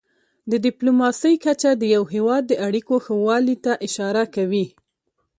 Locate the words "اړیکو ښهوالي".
2.67-3.55